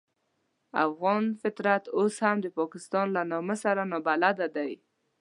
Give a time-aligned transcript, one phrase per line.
[0.85, 4.71] افغان فطرت اوس هم د پاکستان له نامه سره نابلده دی.